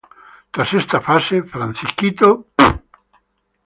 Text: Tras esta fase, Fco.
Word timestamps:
Tras 0.53 0.69
esta 0.81 0.99
fase, 1.07 1.35
Fco. 1.49 2.29